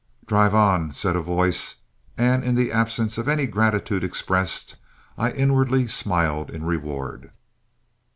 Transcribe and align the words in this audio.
"Drive 0.25 0.55
on," 0.55 0.89
said 0.89 1.15
a 1.15 1.21
voice, 1.21 1.75
and, 2.17 2.43
in 2.43 2.55
the 2.55 2.71
absence 2.71 3.19
of 3.19 3.27
any 3.27 3.45
gratitude 3.45 4.03
expressed, 4.03 4.75
I 5.15 5.29
inwardly 5.29 5.85
smiled 5.85 6.49
in 6.49 6.65
reward. 6.65 7.29